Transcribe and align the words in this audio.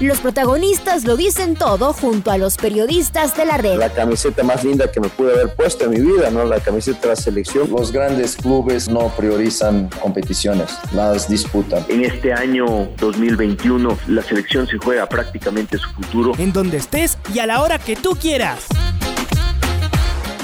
Los 0.00 0.20
protagonistas 0.20 1.04
lo 1.04 1.16
dicen 1.16 1.56
todo 1.56 1.92
junto 1.92 2.30
a 2.30 2.38
los 2.38 2.56
periodistas 2.56 3.36
de 3.36 3.44
la 3.44 3.56
red. 3.56 3.78
La 3.78 3.92
camiseta 3.92 4.44
más 4.44 4.62
linda 4.62 4.88
que 4.92 5.00
me 5.00 5.08
pude 5.08 5.32
haber 5.32 5.52
puesto 5.56 5.86
en 5.86 5.90
mi 5.90 5.98
vida, 6.00 6.30
¿no? 6.30 6.44
La 6.44 6.60
camiseta 6.60 7.00
de 7.00 7.08
la 7.08 7.16
selección. 7.16 7.68
Los 7.68 7.90
grandes 7.90 8.36
clubes 8.36 8.88
no 8.88 9.08
priorizan 9.16 9.90
competiciones, 10.00 10.70
las 10.92 11.28
disputan. 11.28 11.84
En 11.88 12.04
este 12.04 12.32
año 12.32 12.88
2021 12.98 13.98
la 14.06 14.22
selección 14.22 14.68
se 14.68 14.78
juega 14.78 15.08
prácticamente 15.08 15.78
su 15.78 15.90
futuro. 15.90 16.32
En 16.38 16.52
donde 16.52 16.76
estés 16.76 17.18
y 17.34 17.40
a 17.40 17.46
la 17.46 17.60
hora 17.60 17.80
que 17.80 17.96
tú 17.96 18.10
quieras. 18.10 18.66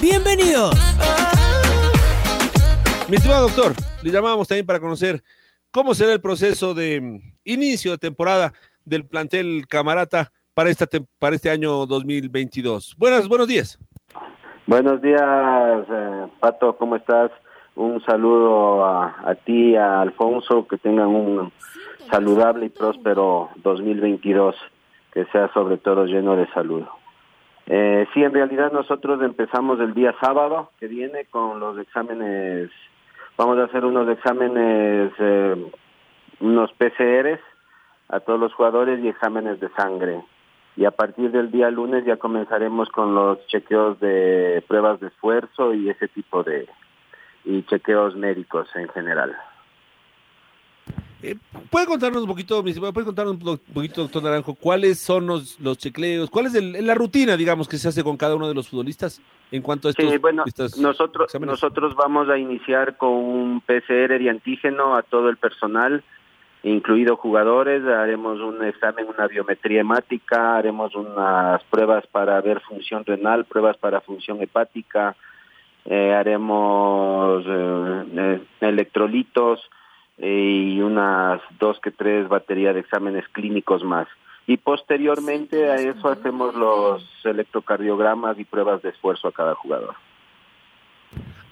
Bienvenidos. 0.01 0.77
Mi 3.09 3.19
estimado 3.19 3.43
doctor, 3.43 3.73
le 4.03 4.11
llamamos 4.11 4.49
también 4.49 4.67
para 4.67 4.81
conocer 4.81 5.23
cómo 5.71 5.95
será 5.95 6.13
el 6.13 6.21
proceso 6.21 6.75
de 6.75 7.21
inicio 7.45 7.93
de 7.93 7.99
temporada 7.99 8.53
del 8.85 9.07
plantel 9.07 9.67
Camarata 9.69 10.31
para, 10.55 10.71
esta, 10.71 10.87
para 11.19 11.37
este 11.37 11.51
año 11.51 11.87
2022. 11.87 12.95
Buenas, 12.99 13.29
buenos 13.29 13.49
días. 13.49 13.79
Buenos 14.67 15.03
días, 15.03 15.21
eh, 15.21 16.27
Pato, 16.41 16.77
¿cómo 16.77 16.97
estás? 16.97 17.31
Un 17.75 18.03
saludo 18.05 18.85
a, 18.85 19.15
a 19.27 19.35
ti, 19.35 19.77
a 19.77 20.01
Alfonso, 20.01 20.67
que 20.69 20.79
tengan 20.79 21.09
un 21.09 21.53
saludable 22.11 22.67
y 22.67 22.69
próspero 22.71 23.51
2022, 23.57 24.55
que 25.13 25.25
sea 25.27 25.53
sobre 25.53 25.77
todo 25.79 26.07
lleno 26.07 26.37
de 26.37 26.47
salud. 26.53 26.85
Eh, 27.67 28.07
sí, 28.13 28.23
en 28.23 28.33
realidad 28.33 28.73
nosotros 28.73 29.23
empezamos 29.23 29.81
el 29.81 29.95
día 29.95 30.15
sábado 30.21 30.71
que 30.79 30.87
viene 30.87 31.25
con 31.27 31.61
los 31.61 31.79
exámenes, 31.79 32.71
vamos 33.37 33.59
a 33.59 33.65
hacer 33.65 33.85
unos 33.85 34.09
exámenes, 34.09 35.13
eh, 35.19 35.73
unos 36.41 36.71
PCRs 36.73 37.41
a 38.09 38.21
todos 38.21 38.39
los 38.39 38.53
jugadores 38.55 39.03
y 39.03 39.09
exámenes 39.09 39.61
de 39.61 39.69
sangre. 39.71 40.23
Y 40.77 40.85
a 40.85 40.91
partir 40.91 41.31
del 41.31 41.51
día 41.51 41.71
lunes 41.71 42.05
ya 42.05 42.17
comenzaremos 42.17 42.89
con 42.91 43.15
los 43.15 43.47
chequeos 43.47 44.01
de 44.01 44.63
pruebas 44.67 45.01
de 45.01 45.09
esfuerzo 45.09 45.73
y 45.73 45.89
ese 45.89 46.09
tipo 46.09 46.43
de 46.43 46.69
y 47.45 47.63
chequeos 47.65 48.17
médicos 48.17 48.69
en 48.75 48.89
general. 48.89 49.37
Eh, 51.23 51.37
¿Puede 51.71 51.87
contarnos 51.87 52.23
un 52.23 52.29
poquito, 52.29 52.63
puede 52.63 53.05
contarnos 53.05 53.37
un 53.37 53.59
poquito, 53.73 54.03
doctor 54.03 54.23
Naranjo, 54.23 54.55
cuáles 54.55 54.99
son 54.99 55.27
los, 55.27 55.59
los 55.59 55.79
chequeos, 55.79 56.29
cuál 56.29 56.47
es 56.47 56.55
la 56.55 56.95
rutina, 56.95 57.37
digamos, 57.37 57.67
que 57.67 57.79
se 57.79 57.89
hace 57.89 58.05
con 58.05 58.19
cada 58.19 58.35
uno 58.35 58.47
de 58.47 58.55
los 58.55 58.69
futbolistas 58.69 59.23
en 59.51 59.63
cuanto 59.63 59.89
a 59.89 59.93
estos? 59.93 60.11
Sí, 60.11 60.19
bueno, 60.19 60.45
nosotros, 60.79 61.35
nosotros 61.41 61.95
vamos 61.95 62.29
a 62.29 62.37
iniciar 62.37 62.99
con 62.99 63.11
un 63.11 63.61
PCR 63.63 64.19
de 64.19 64.29
antígeno 64.29 64.97
a 64.97 65.03
todo 65.03 65.31
el 65.31 65.39
personal 65.39 66.05
incluido 66.65 67.17
jugadores, 67.17 67.85
haremos 67.85 68.41
un 68.41 68.65
examen, 68.65 69.07
una 69.07 69.29
biometría 69.29 69.83
hemática, 69.83 70.57
haremos 70.57 70.95
unas 70.95 71.63
pruebas 71.65 72.07
para 72.07 72.41
ver 72.41 72.61
función 72.61 73.05
renal, 73.05 73.45
pruebas 73.45 73.77
para 73.77 74.01
función 74.01 74.43
hepática, 74.43 75.15
eh, 75.85 76.15
haremos 76.15 77.45
eh, 77.47 78.05
eh, 78.17 78.43
electrolitos 78.61 79.61
y 80.17 80.81
unas 80.81 81.41
dos 81.59 81.79
que 81.81 81.91
tres 81.91 82.29
baterías 82.29 82.75
de 82.75 82.81
exámenes 82.81 83.29
clínicos 83.29 83.85
más. 83.85 84.09
Y 84.47 84.57
posteriormente 84.57 85.71
a 85.71 85.77
eso 85.77 86.09
hacemos 86.09 86.55
los 86.55 87.05
electrocardiogramas 87.25 88.39
y 88.39 88.45
pruebas 88.45 88.81
de 88.83 88.91
esfuerzo 88.91 89.29
a 89.29 89.33
cada 89.33 89.55
jugador. 89.55 89.95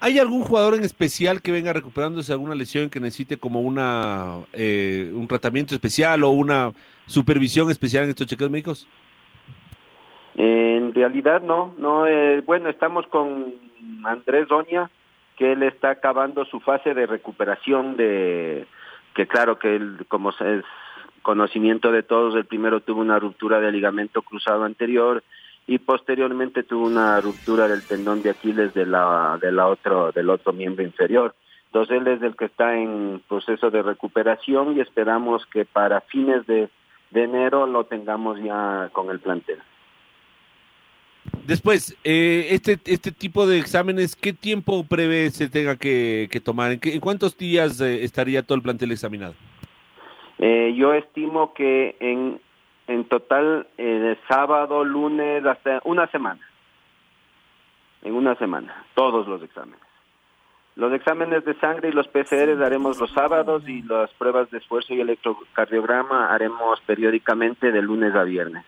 ¿Hay 0.04 0.18
algún 0.18 0.42
jugador 0.42 0.74
en 0.74 0.82
especial 0.82 1.40
que 1.42 1.52
venga 1.52 1.72
recuperándose 1.72 2.32
alguna 2.32 2.56
lesión 2.56 2.90
que 2.90 2.98
necesite 2.98 3.36
como 3.36 3.60
una 3.60 4.38
eh, 4.52 5.12
un 5.14 5.28
tratamiento 5.28 5.76
especial 5.76 6.24
o 6.24 6.30
una 6.30 6.72
supervisión 7.06 7.70
especial 7.70 8.02
en 8.02 8.10
estos 8.10 8.26
chequeos 8.26 8.50
médicos? 8.50 8.88
En 10.34 10.92
realidad 10.92 11.41
no, 11.41 11.72
no. 11.78 12.08
Eh, 12.08 12.41
bueno, 12.41 12.68
estamos 12.68 13.06
con 13.06 13.54
Andrés 14.02 14.48
Doña, 14.48 14.91
que 15.36 15.52
él 15.52 15.62
está 15.62 15.91
acabando 15.91 16.44
su 16.46 16.58
fase 16.58 16.94
de 16.94 17.06
recuperación 17.06 17.96
de 17.96 18.66
que 19.14 19.28
claro 19.28 19.60
que 19.60 19.76
él 19.76 20.04
como 20.08 20.30
es 20.30 20.64
conocimiento 21.22 21.92
de 21.92 22.02
todos, 22.02 22.34
el 22.34 22.46
primero 22.46 22.80
tuvo 22.80 23.02
una 23.02 23.20
ruptura 23.20 23.60
de 23.60 23.70
ligamento 23.70 24.22
cruzado 24.22 24.64
anterior 24.64 25.22
y 25.66 25.78
posteriormente 25.78 26.62
tuvo 26.62 26.86
una 26.86 27.20
ruptura 27.20 27.68
del 27.68 27.82
tendón 27.82 28.22
de 28.22 28.30
Aquiles 28.30 28.74
de 28.74 28.86
la, 28.86 29.38
de 29.40 29.52
la 29.52 29.68
otro, 29.68 30.12
del 30.12 30.30
otro 30.30 30.52
miembro 30.52 30.84
inferior. 30.84 31.34
Entonces 31.66 31.98
él 31.98 32.08
es 32.08 32.22
el 32.22 32.36
que 32.36 32.46
está 32.46 32.76
en 32.76 33.22
proceso 33.28 33.70
de 33.70 33.82
recuperación 33.82 34.76
y 34.76 34.80
esperamos 34.80 35.46
que 35.46 35.64
para 35.64 36.02
fines 36.02 36.46
de, 36.46 36.68
enero 37.14 37.66
lo 37.66 37.84
tengamos 37.84 38.38
ya 38.42 38.90
con 38.92 39.10
el 39.10 39.20
plantel. 39.20 39.58
Después, 41.46 41.96
eh, 42.04 42.48
este, 42.50 42.78
este 42.84 43.12
tipo 43.12 43.46
de 43.46 43.58
exámenes, 43.58 44.16
¿qué 44.16 44.32
tiempo 44.32 44.84
prevé 44.84 45.30
se 45.30 45.48
tenga 45.48 45.76
que, 45.76 46.28
tomar? 46.44 46.72
¿En, 46.72 46.80
¿En, 46.82 47.00
cuántos 47.00 47.38
días 47.38 47.80
eh, 47.80 48.04
estaría 48.04 48.42
todo 48.42 48.56
el 48.56 48.62
plantel 48.62 48.92
examinado? 48.92 49.34
Eh, 50.38 50.74
yo 50.76 50.92
estimo 50.92 51.54
que 51.54 51.96
en 52.00 52.40
en 52.87 53.04
total 53.04 53.66
eh, 53.78 53.84
de 53.84 54.19
sábado, 54.28 54.84
lunes, 54.84 55.44
hasta 55.44 55.81
una 55.84 56.06
semana. 56.09 56.41
En 58.03 58.15
una 58.15 58.34
semana, 58.37 58.84
todos 58.94 59.28
los 59.28 59.43
exámenes. 59.43 59.81
Los 60.75 60.92
exámenes 60.94 61.44
de 61.44 61.54
sangre 61.60 61.91
y 61.91 61.92
los 61.92 62.09
PCR 62.09 62.62
haremos 62.65 62.98
los 62.98 63.10
sábados 63.12 63.62
y 63.69 63.82
las 63.82 64.10
pruebas 64.15 64.50
de 64.50 64.59
esfuerzo 64.59 64.94
y 64.94 65.00
electrocardiograma 65.00 66.32
haremos 66.32 66.81
periódicamente 66.87 67.71
de 67.71 67.82
lunes 67.82 68.15
a 68.15 68.22
viernes. 68.25 68.65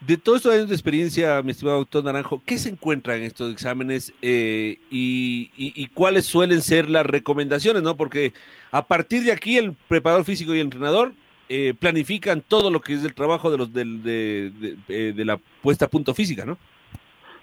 De 0.00 0.16
todos 0.16 0.38
estos 0.38 0.54
años 0.54 0.68
de 0.68 0.74
experiencia, 0.74 1.40
mi 1.42 1.50
estimado 1.50 1.78
doctor 1.78 2.02
Naranjo, 2.02 2.42
¿qué 2.44 2.56
se 2.58 2.70
encuentra 2.70 3.16
en 3.16 3.22
estos 3.22 3.52
exámenes 3.52 4.14
eh, 4.22 4.78
y, 4.90 5.50
y, 5.54 5.86
cuáles 5.88 6.24
suelen 6.24 6.62
ser 6.62 6.88
las 6.88 7.04
recomendaciones? 7.04 7.82
no 7.82 7.96
Porque 7.98 8.32
a 8.72 8.86
partir 8.86 9.22
de 9.24 9.32
aquí 9.32 9.58
el 9.58 9.74
preparador 9.88 10.24
físico 10.24 10.54
y 10.54 10.60
el 10.60 10.64
entrenador 10.64 11.12
eh, 11.52 11.74
planifican 11.74 12.42
todo 12.42 12.70
lo 12.70 12.80
que 12.80 12.92
es 12.92 13.04
el 13.04 13.12
trabajo 13.12 13.50
de 13.50 13.58
los 13.58 13.72
de, 13.72 14.52
eh, 14.88 15.12
de, 15.12 15.24
la 15.24 15.36
puesta 15.36 15.86
a 15.86 15.88
punto 15.88 16.14
física, 16.14 16.44
¿no? 16.44 16.56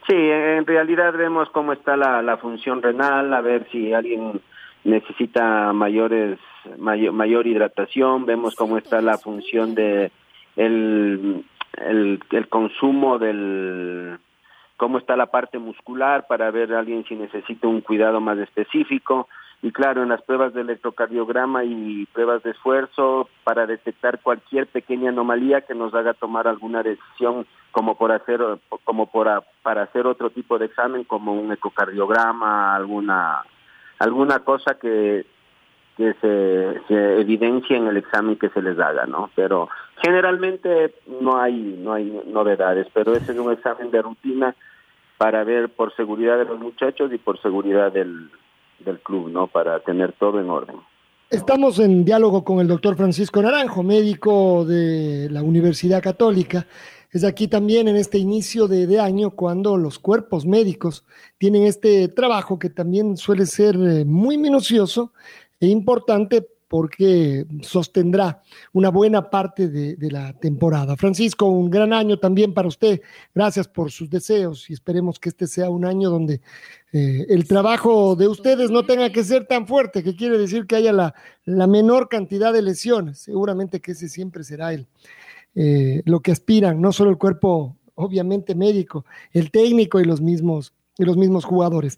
Sí, 0.07 0.15
en 0.15 0.65
realidad 0.65 1.13
vemos 1.13 1.49
cómo 1.49 1.73
está 1.73 1.97
la, 1.97 2.21
la 2.21 2.37
función 2.37 2.81
renal, 2.81 3.33
a 3.33 3.41
ver 3.41 3.67
si 3.69 3.91
alguien 3.91 4.39
necesita 4.85 5.73
mayores 5.73 6.39
mayor, 6.77 7.11
mayor 7.11 7.47
hidratación, 7.47 8.25
vemos 8.25 8.55
cómo 8.55 8.77
está 8.77 9.01
la 9.01 9.17
función 9.17 9.75
de 9.75 10.09
el, 10.55 11.43
el, 11.73 12.21
el 12.31 12.47
consumo 12.47 13.19
del 13.19 14.19
cómo 14.77 14.99
está 14.99 15.17
la 15.17 15.25
parte 15.25 15.59
muscular 15.59 16.27
para 16.29 16.49
ver 16.49 16.73
a 16.73 16.79
alguien 16.79 17.03
si 17.09 17.15
necesita 17.15 17.67
un 17.67 17.81
cuidado 17.81 18.21
más 18.21 18.37
específico 18.37 19.27
y 19.61 19.71
claro, 19.71 20.03
en 20.03 20.09
las 20.09 20.21
pruebas 20.21 20.53
de 20.53 20.61
electrocardiograma 20.61 21.63
y 21.63 22.05
pruebas 22.13 22.43
de 22.43 22.51
esfuerzo 22.51 23.27
para 23.43 23.65
detectar 23.65 24.19
cualquier 24.21 24.67
pequeña 24.67 25.09
anomalía 25.09 25.61
que 25.61 25.73
nos 25.73 25.93
haga 25.95 26.13
tomar 26.13 26.47
alguna 26.47 26.83
decisión 26.83 27.47
como 27.71 27.97
por 27.97 28.11
hacer 28.11 28.39
como 28.83 29.07
por 29.07 29.43
para 29.63 29.83
hacer 29.83 30.05
otro 30.05 30.29
tipo 30.29 30.59
de 30.59 30.65
examen 30.67 31.03
como 31.03 31.33
un 31.33 31.51
ecocardiograma, 31.51 32.75
alguna 32.75 33.43
alguna 33.99 34.39
cosa 34.39 34.77
que 34.79 35.25
que 35.97 36.13
se, 36.21 36.81
se 36.87 37.21
evidencie 37.21 37.75
en 37.75 37.87
el 37.87 37.97
examen 37.97 38.37
que 38.37 38.49
se 38.49 38.61
les 38.61 38.77
haga, 38.77 39.07
¿no? 39.07 39.31
Pero 39.35 39.67
generalmente 40.03 40.93
no 41.19 41.41
hay 41.41 41.53
no 41.79 41.93
hay 41.93 42.21
novedades, 42.27 42.87
pero 42.93 43.13
ese 43.13 43.31
es 43.31 43.39
un 43.39 43.51
examen 43.51 43.89
de 43.89 44.03
rutina 44.03 44.55
para 45.17 45.43
ver 45.43 45.69
por 45.69 45.95
seguridad 45.95 46.37
de 46.37 46.45
los 46.45 46.59
muchachos 46.59 47.11
y 47.11 47.17
por 47.17 47.41
seguridad 47.41 47.91
del 47.91 48.29
del 48.79 48.99
club, 48.99 49.29
¿no? 49.29 49.47
Para 49.47 49.79
tener 49.83 50.13
todo 50.13 50.39
en 50.39 50.49
orden. 50.49 50.77
Estamos 51.29 51.79
en 51.79 52.05
diálogo 52.05 52.45
con 52.45 52.59
el 52.59 52.67
doctor 52.67 52.95
Francisco 52.95 53.41
Naranjo, 53.41 53.83
médico 53.83 54.63
de 54.63 55.27
la 55.29 55.43
Universidad 55.43 56.01
Católica. 56.01 56.65
Es 57.11 57.23
aquí 57.23 57.47
también 57.47 57.87
en 57.87 57.97
este 57.97 58.17
inicio 58.17 58.67
de, 58.67 58.99
año 58.99 59.31
cuando 59.31 59.75
los 59.75 59.99
cuerpos 59.99 60.45
médicos 60.45 61.05
tienen 61.37 61.63
este 61.63 62.07
trabajo 62.07 62.59
que 62.59 62.69
también 62.69 63.17
suele 63.17 63.45
ser 63.45 63.75
eh, 63.75 64.05
muy 64.05 64.37
minucioso 64.37 65.11
e 65.59 65.67
importante 65.67 66.47
porque 66.67 67.45
sostendrá 67.61 68.43
una 68.73 68.89
buena 68.89 69.29
parte 69.29 69.67
de, 69.69 70.11
la 70.11 70.33
temporada. 70.33 70.95
Francisco, 70.95 71.45
un 71.45 71.69
gran 71.69 71.93
año 71.93 72.17
también 72.19 72.53
para 72.53 72.67
usted. 72.67 73.01
Gracias 73.33 73.67
por 73.67 73.91
sus 73.91 74.09
deseos 74.09 74.69
y 74.69 74.73
esperemos 74.73 75.19
que 75.19 75.29
este 75.29 75.47
sea 75.47 75.69
un 75.69 75.85
año 75.85 76.09
donde 76.09 76.41
eh, 76.91 77.25
el 77.29 77.47
trabajo 77.47 78.15
de 78.15 78.27
ustedes 78.27 78.69
no 78.69 78.85
tenga 78.85 79.11
que 79.11 79.23
ser 79.23 79.45
tan 79.47 79.67
fuerte, 79.67 80.03
que 80.03 80.15
quiere 80.15 80.37
decir 80.37 80.65
que 80.67 80.75
haya 80.75 80.91
la, 80.91 81.13
la 81.45 81.67
menor 81.67 82.09
cantidad 82.09 82.51
de 82.51 82.61
lesiones. 82.61 83.19
Seguramente 83.19 83.79
que 83.79 83.91
ese 83.91 84.09
siempre 84.09 84.43
será 84.43 84.73
el, 84.73 84.87
eh, 85.59 86.03
lo 86.05 86.19
que 86.19 86.31
aspiran, 86.31 86.79
no 86.79 86.91
solo 86.91 87.09
el 87.09 87.17
cuerpo, 87.17 87.75
obviamente 87.95 88.53
médico, 88.53 89.05
el 89.31 89.49
técnico 89.49 89.99
y 89.99 90.05
los 90.05 90.21
mismos, 90.21 90.73
y 90.99 91.03
los 91.03 91.17
mismos 91.17 91.45
jugadores. 91.45 91.97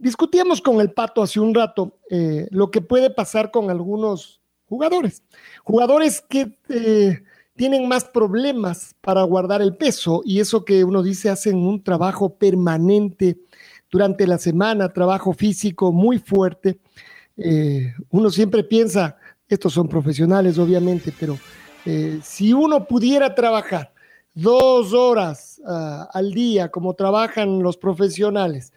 Discutíamos 0.00 0.60
con 0.60 0.80
el 0.80 0.92
Pato 0.92 1.22
hace 1.22 1.40
un 1.40 1.54
rato 1.54 1.98
eh, 2.10 2.46
lo 2.50 2.70
que 2.70 2.80
puede 2.80 3.10
pasar 3.10 3.50
con 3.50 3.70
algunos 3.70 4.40
jugadores. 4.68 5.22
Jugadores 5.64 6.20
que 6.20 6.56
eh, 6.68 7.22
tienen 7.56 7.88
más 7.88 8.04
problemas 8.04 8.94
para 9.00 9.22
guardar 9.22 9.60
el 9.60 9.76
peso 9.76 10.22
y 10.24 10.40
eso 10.40 10.64
que 10.64 10.84
uno 10.84 11.02
dice 11.02 11.30
hacen 11.30 11.56
un 11.56 11.82
trabajo 11.82 12.34
permanente 12.34 13.38
durante 13.90 14.26
la 14.26 14.38
semana, 14.38 14.92
trabajo 14.92 15.32
físico 15.32 15.90
muy 15.90 16.18
fuerte. 16.18 16.78
Eh, 17.36 17.92
uno 18.10 18.30
siempre 18.30 18.62
piensa, 18.62 19.16
estos 19.48 19.72
son 19.72 19.88
profesionales 19.88 20.58
obviamente, 20.58 21.12
pero 21.18 21.38
si 22.22 22.52
uno 22.52 22.86
pudiera 22.86 23.34
trabajar 23.34 23.94
dos 24.34 24.92
horas 24.92 25.60
uh, 25.64 26.06
al 26.12 26.32
día 26.32 26.68
como 26.70 26.94
trabajan 26.94 27.60
los 27.62 27.76
profesionales, 27.76 28.72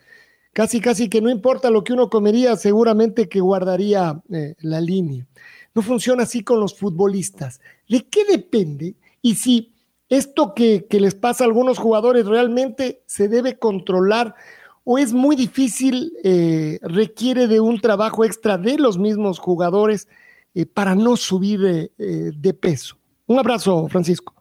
casi, 0.54 0.82
casi 0.82 1.10
que 1.10 1.22
no 1.22 1.30
importa 1.30 1.70
lo 1.70 1.84
que 1.84 1.94
uno 1.94 2.10
comería, 2.10 2.56
seguramente 2.56 3.30
que 3.30 3.40
guardaría 3.40 4.22
eh, 4.32 4.56
la 4.60 4.82
línea. 4.82 5.28
No 5.74 5.82
funciona 5.82 6.24
así 6.24 6.44
con 6.44 6.60
los 6.60 6.78
futbolistas. 6.78 7.62
¿De 7.88 8.06
qué 8.08 8.26
depende? 8.26 8.96
Y 9.22 9.36
si 9.36 9.74
esto 10.10 10.54
que, 10.54 10.86
que 10.90 11.00
les 11.00 11.16
pasa 11.16 11.44
a 11.44 11.48
algunos 11.48 11.78
jugadores 11.78 12.26
realmente 12.26 13.04
se 13.06 13.28
debe 13.28 13.58
controlar 13.58 14.36
o 14.84 14.98
es 14.98 15.14
muy 15.14 15.36
difícil, 15.36 16.12
eh, 16.24 16.80
requiere 16.82 17.48
de 17.48 17.60
un 17.60 17.80
trabajo 17.80 18.26
extra 18.26 18.58
de 18.58 18.78
los 18.78 18.98
mismos 18.98 19.40
jugadores 19.40 20.08
eh, 20.56 20.66
para 20.66 20.96
no 20.96 21.16
subir 21.16 21.92
de 21.98 22.54
peso. 22.54 22.98
Un 23.28 23.40
abrazo, 23.40 23.88
Francisco. 23.88 24.41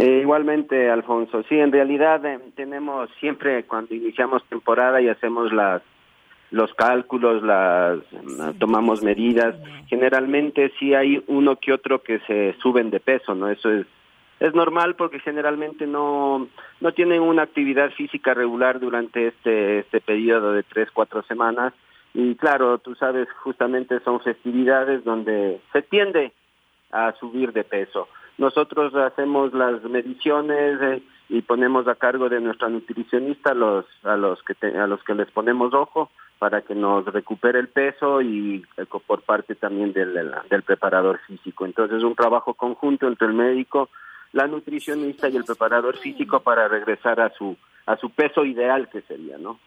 Eh, 0.00 0.20
igualmente, 0.22 0.90
Alfonso. 0.90 1.42
Sí, 1.48 1.58
en 1.58 1.72
realidad 1.72 2.24
eh, 2.24 2.38
tenemos 2.56 3.10
siempre 3.20 3.64
cuando 3.64 3.94
iniciamos 3.94 4.42
temporada 4.46 5.00
y 5.00 5.08
hacemos 5.08 5.52
las 5.52 5.82
los 6.50 6.74
cálculos, 6.74 7.44
las 7.44 8.00
tomamos 8.58 9.04
medidas. 9.04 9.54
Generalmente 9.86 10.72
sí 10.80 10.94
hay 10.94 11.22
uno 11.28 11.56
que 11.56 11.72
otro 11.72 12.02
que 12.02 12.18
se 12.20 12.54
suben 12.60 12.90
de 12.90 12.98
peso, 12.98 13.34
¿no? 13.34 13.48
Eso 13.48 13.70
es 13.70 13.86
es 14.40 14.54
normal 14.54 14.96
porque 14.96 15.20
generalmente 15.20 15.86
no 15.86 16.48
no 16.80 16.92
tienen 16.92 17.20
una 17.20 17.42
actividad 17.42 17.90
física 17.90 18.32
regular 18.32 18.80
durante 18.80 19.28
este 19.28 19.80
este 19.80 20.00
periodo 20.00 20.52
de 20.54 20.62
tres 20.62 20.90
cuatro 20.90 21.22
semanas 21.24 21.74
y 22.14 22.34
claro, 22.36 22.78
tú 22.78 22.94
sabes, 22.94 23.28
justamente 23.44 24.00
son 24.00 24.20
festividades 24.20 25.04
donde 25.04 25.60
se 25.72 25.82
tiende 25.82 26.32
a 26.90 27.12
subir 27.20 27.52
de 27.52 27.64
peso. 27.64 28.08
Nosotros 28.40 28.94
hacemos 28.94 29.52
las 29.52 29.84
mediciones 29.84 30.80
eh, 30.80 31.02
y 31.28 31.42
ponemos 31.42 31.86
a 31.86 31.94
cargo 31.96 32.30
de 32.30 32.40
nuestra 32.40 32.70
nutricionista 32.70 33.52
los 33.52 33.84
a 34.02 34.16
los 34.16 34.42
que 34.42 34.54
a 34.66 34.86
los 34.86 35.04
que 35.04 35.14
les 35.14 35.30
ponemos 35.30 35.74
ojo 35.74 36.10
para 36.38 36.62
que 36.62 36.74
nos 36.74 37.04
recupere 37.04 37.58
el 37.58 37.68
peso 37.68 38.22
y 38.22 38.64
eh, 38.78 38.86
por 39.06 39.20
parte 39.20 39.56
también 39.56 39.92
del, 39.92 40.14
del, 40.14 40.32
del 40.48 40.62
preparador 40.62 41.18
físico. 41.26 41.66
Entonces 41.66 41.98
es 41.98 42.02
un 42.02 42.14
trabajo 42.14 42.54
conjunto 42.54 43.06
entre 43.06 43.26
el 43.26 43.34
médico, 43.34 43.90
la 44.32 44.46
nutricionista 44.46 45.28
y 45.28 45.36
el 45.36 45.44
preparador 45.44 45.98
físico 45.98 46.40
para 46.40 46.66
regresar 46.66 47.20
a 47.20 47.28
su 47.34 47.58
a 47.84 47.98
su 47.98 48.08
peso 48.08 48.46
ideal 48.46 48.88
que 48.88 49.02
sería, 49.02 49.36
¿no? 49.36 49.58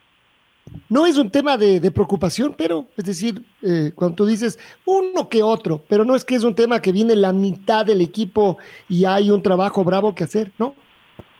No 0.89 1.05
es 1.05 1.17
un 1.17 1.29
tema 1.29 1.57
de, 1.57 1.91
preocupación, 1.91 2.55
pero 2.57 2.87
es 2.95 3.05
decir, 3.05 3.41
eh, 3.61 3.91
cuando 3.95 4.15
tú 4.15 4.25
dices 4.25 4.59
uno 4.85 5.27
que 5.29 5.43
otro, 5.43 5.81
pero 5.89 6.05
no 6.05 6.15
es 6.15 6.23
que 6.23 6.35
es 6.35 6.43
un 6.43 6.55
tema 6.55 6.81
que 6.81 6.91
viene 6.91 7.15
la 7.15 7.33
mitad 7.33 7.85
del 7.85 8.01
equipo 8.01 8.57
y 8.87 9.05
hay 9.05 9.29
un 9.29 9.41
trabajo 9.41 9.83
bravo 9.83 10.15
que 10.15 10.23
hacer, 10.23 10.51
¿no? 10.57 10.75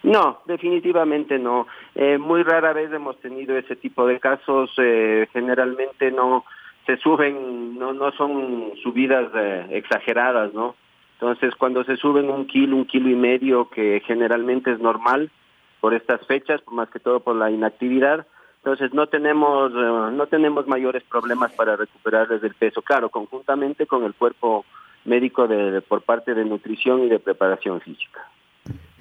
No, 0.04 0.40
definitivamente 0.46 1.40
no. 1.40 1.66
Eh, 1.96 2.18
muy 2.18 2.44
rara 2.44 2.74
vez 2.74 2.92
hemos 2.92 3.18
tenido 3.20 3.58
ese 3.58 3.78
tipo 3.78 4.06
de 4.06 4.20
casos. 4.20 4.70
Eh, 4.78 5.28
generalmente 5.32 6.12
no 6.12 6.44
se 6.86 6.98
suben, 6.98 7.80
no 7.80 7.94
no 7.94 8.12
son 8.12 8.74
subidas 8.84 9.32
eh, 9.34 9.68
exageradas, 9.72 10.54
¿no? 10.54 10.76
Entonces, 11.14 11.56
cuando 11.56 11.86
se 11.86 11.96
suben 11.96 12.30
un 12.30 12.48
kilo, 12.48 12.76
un 12.76 12.86
kilo 12.86 13.10
y 13.10 13.16
medio, 13.16 13.70
que 13.70 14.02
generalmente 14.06 14.74
es 14.74 14.80
normal 14.80 15.32
por 15.80 15.94
estas 15.94 16.26
fechas, 16.28 16.62
más 16.70 16.90
que 16.90 17.00
todo 17.00 17.22
por 17.22 17.38
la 17.38 17.50
inactividad, 17.50 18.28
entonces 18.64 18.94
no 18.94 19.08
tenemos 19.08 19.74
uh, 19.74 20.10
no 20.12 20.26
tenemos 20.28 20.66
mayores 20.68 21.04
problemas 21.04 21.52
para 21.52 21.76
recuperarles 21.76 22.42
el 22.44 22.54
peso. 22.54 22.82
Claro 22.82 23.10
conjuntamente 23.10 23.86
con 23.86 24.06
el 24.06 24.14
cuerpo 24.14 24.64
médico 25.04 25.50
de, 25.50 25.82
por 25.82 26.02
parte 26.02 26.34
de 26.34 26.46
nutrición 26.46 27.04
y 27.04 27.10
de 27.10 27.20
preparación 27.20 27.82
física. 27.82 28.22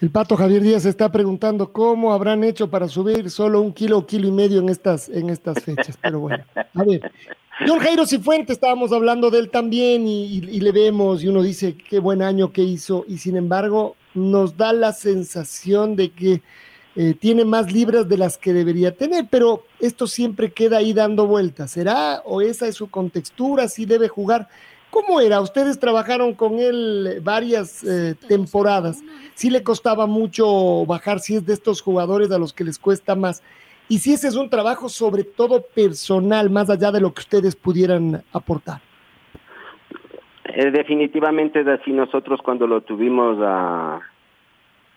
El 0.00 0.10
pato 0.10 0.36
Javier 0.36 0.62
Díaz 0.62 0.84
está 0.84 1.12
preguntando 1.12 1.72
cómo 1.72 2.12
habrán 2.12 2.42
hecho 2.42 2.68
para 2.68 2.88
subir 2.88 3.30
solo 3.30 3.60
un 3.60 3.72
kilo 3.72 4.04
kilo 4.04 4.26
y 4.26 4.32
medio 4.32 4.58
en 4.58 4.68
estas 4.68 5.08
en 5.08 5.30
estas 5.30 5.62
fechas 5.62 5.96
pero 6.02 6.18
bueno. 6.18 6.42
A 6.56 6.82
ver 6.82 7.12
John 7.64 7.78
Jairo 7.78 8.04
Cifuente 8.04 8.52
estábamos 8.52 8.92
hablando 8.92 9.30
de 9.30 9.38
él 9.38 9.50
también 9.50 10.08
y 10.08 10.40
le 10.58 10.72
vemos 10.72 11.22
y 11.22 11.28
uno 11.28 11.40
dice 11.40 11.76
qué 11.76 12.00
buen 12.00 12.20
año 12.20 12.50
que 12.50 12.62
hizo 12.62 13.04
y 13.06 13.18
sin 13.18 13.36
embargo 13.36 13.94
nos 14.14 14.56
da 14.56 14.72
la 14.72 14.92
sensación 14.92 15.94
de 15.94 16.10
que 16.10 16.42
eh, 16.94 17.14
tiene 17.14 17.44
más 17.44 17.72
libras 17.72 18.08
de 18.08 18.18
las 18.18 18.36
que 18.36 18.52
debería 18.52 18.94
tener, 18.94 19.26
pero 19.30 19.64
esto 19.80 20.06
siempre 20.06 20.52
queda 20.52 20.78
ahí 20.78 20.92
dando 20.92 21.26
vueltas. 21.26 21.70
¿Será 21.70 22.20
o 22.24 22.42
esa 22.42 22.66
es 22.68 22.74
su 22.74 22.90
contextura? 22.90 23.68
¿Si 23.68 23.86
debe 23.86 24.08
jugar? 24.08 24.48
¿Cómo 24.90 25.20
era? 25.20 25.40
Ustedes 25.40 25.78
trabajaron 25.78 26.34
con 26.34 26.58
él 26.58 27.20
varias 27.22 27.82
eh, 27.82 28.14
temporadas. 28.28 29.02
¿Sí 29.34 29.48
le 29.48 29.62
costaba 29.62 30.06
mucho 30.06 30.84
bajar? 30.84 31.20
Si 31.20 31.34
es 31.34 31.46
de 31.46 31.54
estos 31.54 31.80
jugadores 31.80 32.30
a 32.30 32.38
los 32.38 32.52
que 32.52 32.64
les 32.64 32.78
cuesta 32.78 33.14
más. 33.14 33.42
Y 33.88 33.98
si 33.98 34.12
ese 34.12 34.28
es 34.28 34.36
un 34.36 34.50
trabajo 34.50 34.90
sobre 34.90 35.24
todo 35.24 35.62
personal, 35.74 36.50
más 36.50 36.68
allá 36.68 36.92
de 36.92 37.00
lo 37.00 37.14
que 37.14 37.20
ustedes 37.20 37.56
pudieran 37.56 38.22
aportar. 38.34 38.82
Eh, 40.44 40.70
definitivamente 40.70 41.60
es 41.60 41.66
así. 41.66 41.90
Nosotros 41.92 42.40
cuando 42.42 42.66
lo 42.66 42.82
tuvimos 42.82 43.38
a, 43.40 43.98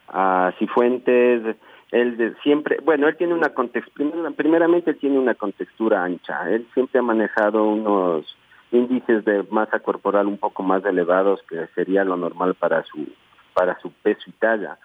a 0.09 0.53
Cifuentes, 0.59 1.55
él 1.91 2.17
de 2.17 2.33
siempre, 2.43 2.79
bueno, 2.83 3.07
él 3.07 3.15
tiene 3.15 3.33
una 3.33 3.49
contextura, 3.49 4.31
primeramente 4.31 4.93
tiene 4.95 5.19
una 5.19 5.35
contextura 5.35 6.03
ancha, 6.03 6.49
él 6.49 6.67
siempre 6.73 6.99
ha 6.99 7.03
manejado 7.03 7.63
unos 7.63 8.37
índices 8.71 9.23
de 9.25 9.43
masa 9.49 9.79
corporal 9.79 10.27
un 10.27 10.37
poco 10.37 10.63
más 10.63 10.83
elevados 10.85 11.41
que 11.47 11.67
sería 11.75 12.03
lo 12.03 12.17
normal 12.17 12.55
para 12.55 12.83
su 12.83 13.07
para 13.53 13.79
su 13.79 13.91
peso 13.91 14.23
y 14.27 14.31
talla. 14.33 14.77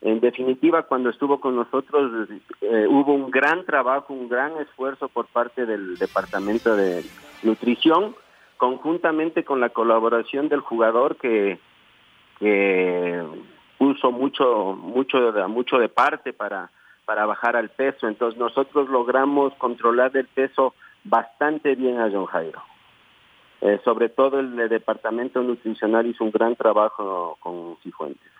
En 0.00 0.20
definitiva, 0.20 0.82
cuando 0.82 1.10
estuvo 1.10 1.40
con 1.40 1.56
nosotros 1.56 2.28
eh, 2.60 2.86
hubo 2.88 3.14
un 3.14 3.30
gran 3.30 3.64
trabajo, 3.64 4.12
un 4.12 4.28
gran 4.28 4.56
esfuerzo 4.58 5.08
por 5.08 5.26
parte 5.26 5.66
del 5.66 5.96
departamento 5.96 6.76
de 6.76 7.04
nutrición, 7.42 8.14
conjuntamente 8.56 9.44
con 9.44 9.60
la 9.60 9.70
colaboración 9.70 10.48
del 10.48 10.60
jugador 10.60 11.16
que 11.16 11.58
que 12.38 13.22
puso 13.82 14.12
mucho 14.12 14.78
mucho 14.80 15.18
mucho 15.48 15.78
de 15.78 15.88
parte 15.88 16.32
para 16.32 16.70
para 17.04 17.26
bajar 17.26 17.56
al 17.56 17.68
peso. 17.68 18.06
Entonces 18.06 18.38
nosotros 18.38 18.88
logramos 18.88 19.52
controlar 19.54 20.16
el 20.16 20.28
peso 20.28 20.72
bastante 21.02 21.74
bien 21.74 21.98
a 21.98 22.08
John 22.08 22.26
Jairo. 22.26 22.62
Eh, 23.60 23.80
sobre 23.84 24.08
todo 24.08 24.38
el, 24.38 24.68
departamento 24.68 25.42
nutricional 25.42 26.06
hizo 26.06 26.22
un 26.22 26.30
gran 26.30 26.54
trabajo 26.54 27.36
con 27.40 27.76
Cifuentes. 27.82 28.30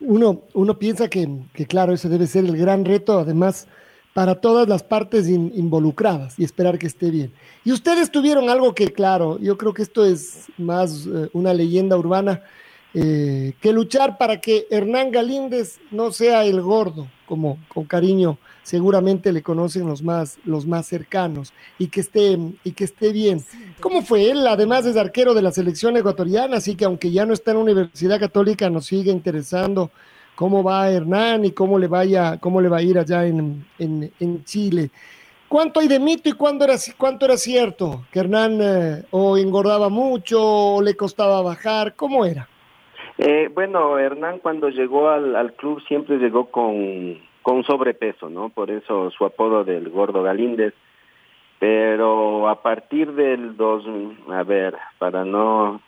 Uno 0.00 0.42
uno 0.52 0.78
piensa 0.78 1.08
que, 1.08 1.26
que 1.54 1.64
claro 1.64 1.94
ese 1.94 2.10
debe 2.10 2.26
ser 2.26 2.44
el 2.44 2.58
gran 2.58 2.84
reto 2.84 3.20
además 3.20 3.66
para 4.12 4.34
todas 4.34 4.68
las 4.68 4.82
partes 4.82 5.30
in, 5.30 5.50
involucradas 5.54 6.38
y 6.38 6.44
esperar 6.44 6.78
que 6.78 6.88
esté 6.88 7.10
bien. 7.10 7.32
Y 7.64 7.72
ustedes 7.72 8.10
tuvieron 8.10 8.50
algo 8.50 8.74
que, 8.74 8.92
claro, 8.92 9.38
yo 9.38 9.56
creo 9.56 9.72
que 9.72 9.80
esto 9.80 10.04
es 10.04 10.48
más 10.58 11.06
eh, 11.06 11.30
una 11.32 11.54
leyenda 11.54 11.96
urbana, 11.96 12.42
eh, 12.94 13.54
que 13.60 13.72
luchar 13.72 14.18
para 14.18 14.40
que 14.40 14.66
Hernán 14.70 15.10
Galíndez 15.10 15.78
no 15.90 16.12
sea 16.12 16.44
el 16.44 16.60
gordo, 16.60 17.08
como 17.26 17.58
con 17.68 17.84
cariño 17.84 18.38
seguramente 18.62 19.32
le 19.32 19.42
conocen 19.42 19.86
los 19.86 20.02
más, 20.02 20.38
los 20.44 20.66
más 20.66 20.86
cercanos, 20.86 21.52
y 21.78 21.88
que 21.88 22.00
esté, 22.00 22.38
y 22.64 22.72
que 22.72 22.84
esté 22.84 23.12
bien. 23.12 23.44
¿Cómo 23.80 24.02
fue 24.02 24.30
él? 24.30 24.46
Además 24.46 24.86
es 24.86 24.96
arquero 24.96 25.34
de 25.34 25.42
la 25.42 25.52
selección 25.52 25.96
ecuatoriana, 25.96 26.58
así 26.58 26.76
que 26.76 26.84
aunque 26.84 27.10
ya 27.10 27.26
no 27.26 27.34
está 27.34 27.50
en 27.50 27.58
la 27.58 27.62
Universidad 27.64 28.20
Católica, 28.20 28.70
nos 28.70 28.86
sigue 28.86 29.10
interesando 29.10 29.90
cómo 30.34 30.62
va 30.62 30.90
Hernán 30.90 31.44
y 31.44 31.52
cómo 31.52 31.78
le 31.78 31.88
vaya, 31.88 32.38
cómo 32.38 32.60
le 32.60 32.68
va 32.68 32.78
a 32.78 32.82
ir 32.82 32.98
allá 32.98 33.26
en, 33.26 33.64
en, 33.78 34.44
Chile. 34.44 34.90
¿Cuánto 35.48 35.80
hay 35.80 35.88
de 35.88 35.98
mito 35.98 36.28
y 36.30 36.32
cuánto 36.32 36.64
era, 36.64 36.76
cuánto 36.96 37.26
era 37.26 37.36
cierto? 37.36 38.06
¿Que 38.10 38.20
Hernán 38.20 38.58
eh, 38.62 39.04
o 39.10 39.36
engordaba 39.36 39.90
mucho 39.90 40.40
o 40.40 40.82
le 40.82 40.96
costaba 40.96 41.42
bajar? 41.42 41.94
¿Cómo 41.94 42.24
era? 42.24 42.48
Eh, 43.24 43.48
bueno, 43.54 44.00
Hernán 44.00 44.40
cuando 44.40 44.68
llegó 44.68 45.08
al, 45.08 45.36
al 45.36 45.52
club 45.52 45.80
siempre 45.86 46.18
llegó 46.18 46.46
con, 46.46 47.20
con 47.42 47.62
sobrepeso, 47.62 48.28
¿no? 48.28 48.48
Por 48.48 48.68
eso 48.72 49.12
su 49.12 49.24
apodo 49.24 49.62
del 49.62 49.90
gordo 49.90 50.24
Galíndez. 50.24 50.74
Pero 51.60 52.48
a 52.48 52.60
partir 52.62 53.12
del 53.12 53.56
dos, 53.56 53.84
a 54.28 54.42
ver, 54.42 54.76
para 54.98 55.24
no 55.24 55.80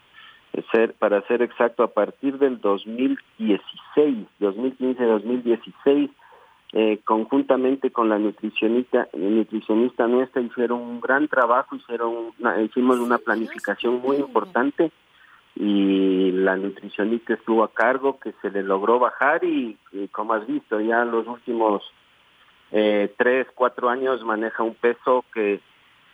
ser, 0.71 0.95
para 0.95 1.23
ser 1.23 1.43
exacto, 1.43 1.83
a 1.83 1.89
partir 1.89 2.39
del 2.39 2.61
2016, 2.61 4.29
2015-2016, 4.39 6.11
eh, 6.75 7.01
conjuntamente 7.05 7.91
con 7.91 8.11
la 8.11 8.21
nutricionista, 8.21 9.09
nutricionista 9.13 10.07
nuestra 10.07 10.41
hicieron 10.41 10.81
un 10.81 11.01
gran 11.01 11.27
trabajo, 11.27 11.75
hicieron 11.75 12.33
hicimos 12.65 13.01
una 13.01 13.19
planificación 13.19 14.01
muy 14.01 14.19
importante 14.19 14.93
y 15.57 16.33
la 16.33 16.57
nutricionista 16.57 17.35
estuvo 17.35 17.63
a 17.63 17.73
cargo 17.73 18.19
que 18.19 18.33
se 18.43 18.51
le 18.51 18.63
logró 18.63 18.99
bajar 18.99 19.45
y, 19.45 19.79
como 20.11 20.35
has 20.35 20.47
visto 20.47 20.81
ya 20.81 21.05
los 21.05 21.27
últimos 21.29 21.83
eh, 22.73 23.15
tres, 23.17 23.47
cuatro 23.55 23.89
años 23.89 24.25
maneja 24.25 24.65
un 24.65 24.75
peso 24.75 25.25
que 25.33 25.61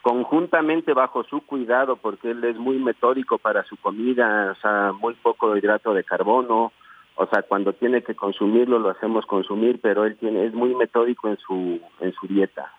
conjuntamente 0.02 0.92
bajo 0.92 1.24
su 1.24 1.40
cuidado 1.40 1.96
porque 1.96 2.32
él 2.32 2.44
es 2.44 2.56
muy 2.56 2.78
metódico 2.78 3.38
para 3.38 3.64
su 3.64 3.76
comida, 3.76 4.52
o 4.52 4.60
sea, 4.60 4.92
muy 4.92 5.14
poco 5.14 5.56
hidrato 5.56 5.94
de 5.94 6.04
carbono, 6.04 6.72
o 7.16 7.26
sea, 7.26 7.42
cuando 7.42 7.72
tiene 7.72 8.02
que 8.02 8.14
consumirlo 8.14 8.78
lo 8.78 8.90
hacemos 8.90 9.24
consumir, 9.26 9.80
pero 9.80 10.04
él 10.04 10.16
tiene 10.16 10.44
es 10.46 10.54
muy 10.54 10.74
metódico 10.74 11.28
en 11.28 11.38
su 11.38 11.80
en 12.00 12.12
su 12.12 12.26
dieta. 12.26 12.72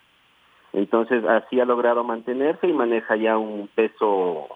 Entonces, 0.73 1.25
así 1.25 1.59
ha 1.59 1.65
logrado 1.65 2.03
mantenerse 2.03 2.67
y 2.67 2.73
maneja 2.73 3.15
ya 3.15 3.37
un 3.37 3.67
peso 3.67 4.47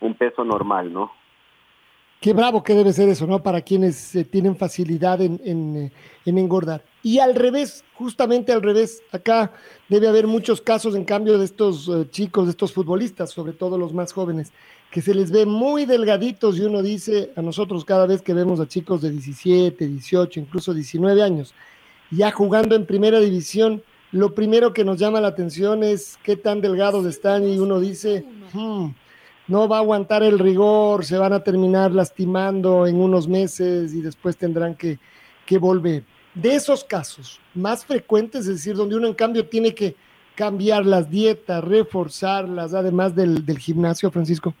un 0.00 0.14
peso 0.14 0.44
normal, 0.44 0.92
¿no? 0.92 1.12
Qué 2.20 2.34
bravo 2.34 2.62
que 2.62 2.74
debe 2.74 2.92
ser 2.92 3.08
eso, 3.08 3.26
¿no? 3.26 3.42
Para 3.42 3.62
quienes 3.62 4.14
eh, 4.14 4.24
tienen 4.24 4.54
facilidad 4.54 5.22
en, 5.22 5.40
en, 5.42 5.76
eh, 5.76 5.92
en, 6.26 6.36
engordar. 6.36 6.84
Y 7.02 7.18
al 7.18 7.34
revés, 7.34 7.82
justamente 7.94 8.52
al 8.52 8.60
revés, 8.60 9.02
acá 9.10 9.52
debe 9.88 10.06
haber 10.06 10.26
muchos 10.26 10.60
casos, 10.60 10.94
en 10.94 11.06
cambio, 11.06 11.38
de 11.38 11.46
estos 11.46 11.88
uh, 11.88 12.04
chicos, 12.04 12.44
de 12.44 12.50
estos 12.50 12.74
futbolistas, 12.74 13.30
sobre 13.30 13.54
todo 13.54 13.78
los 13.78 13.94
más 13.94 14.12
jóvenes, 14.12 14.52
que 14.90 15.00
se 15.00 15.14
les 15.14 15.30
ve 15.30 15.46
muy 15.46 15.86
delgaditos 15.86 16.58
y 16.58 16.62
uno 16.62 16.82
dice 16.82 17.32
a 17.36 17.42
nosotros 17.42 17.86
cada 17.86 18.06
vez 18.06 18.20
que 18.20 18.34
vemos 18.34 18.60
a 18.60 18.68
chicos 18.68 19.00
de 19.00 19.10
17, 19.10 19.86
18, 19.86 20.40
incluso 20.40 20.74
19 20.74 21.22
años, 21.22 21.54
ya 22.10 22.30
jugando 22.32 22.74
en 22.74 22.84
primera 22.84 23.18
división, 23.20 23.82
lo 24.12 24.34
primero 24.34 24.74
que 24.74 24.84
nos 24.84 24.98
llama 24.98 25.22
la 25.22 25.28
atención 25.28 25.84
es 25.84 26.18
qué 26.22 26.36
tan 26.36 26.60
delgados 26.60 27.06
están 27.06 27.48
y 27.48 27.58
uno 27.58 27.80
dice, 27.80 28.26
hmm, 28.52 28.88
no 29.50 29.68
va 29.68 29.76
a 29.76 29.80
aguantar 29.80 30.22
el 30.22 30.38
rigor, 30.38 31.04
se 31.04 31.18
van 31.18 31.32
a 31.32 31.42
terminar 31.42 31.90
lastimando 31.90 32.86
en 32.86 32.96
unos 32.96 33.28
meses 33.28 33.92
y 33.94 34.00
después 34.00 34.36
tendrán 34.36 34.74
que, 34.74 34.98
que 35.44 35.58
volver. 35.58 36.04
De 36.34 36.54
esos 36.54 36.84
casos 36.84 37.40
más 37.54 37.84
frecuentes, 37.84 38.42
es 38.42 38.56
decir, 38.56 38.76
donde 38.76 38.96
uno 38.96 39.08
en 39.08 39.14
cambio 39.14 39.46
tiene 39.46 39.74
que 39.74 39.96
cambiar 40.36 40.86
las 40.86 41.10
dietas, 41.10 41.62
reforzarlas, 41.64 42.72
además 42.72 43.14
del, 43.14 43.44
del 43.44 43.58
gimnasio, 43.58 44.10
Francisco. 44.10 44.54